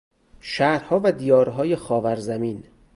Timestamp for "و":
1.03-1.11